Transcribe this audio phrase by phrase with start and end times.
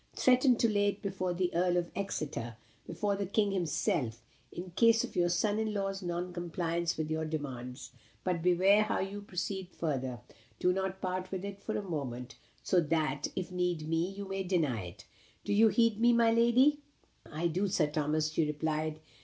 [0.15, 2.57] Threaten to lay it before the Earl of Exeter
[2.87, 7.23] before the King himself in case of our son in law's non compliance with your
[7.23, 7.91] demands.
[8.23, 10.21] But beware how you proceed further.
[10.57, 12.33] Do not part with it for a moment;
[12.63, 15.05] so that, if need be, you may destroy it.
[15.45, 16.79] Do you heed me, my lady?"
[17.27, 18.99] "I do, Sir Thomas," she replied.